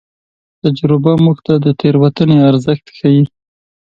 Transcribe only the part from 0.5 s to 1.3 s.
تجربه